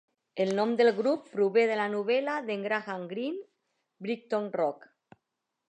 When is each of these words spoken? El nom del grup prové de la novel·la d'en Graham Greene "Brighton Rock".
El 0.43 0.53
nom 0.59 0.71
del 0.79 0.89
grup 0.99 1.27
prové 1.33 1.65
de 1.73 1.75
la 1.81 1.85
novel·la 1.97 2.39
d'en 2.49 2.65
Graham 2.69 3.05
Greene 3.13 3.47
"Brighton 4.07 4.51
Rock". 4.63 4.91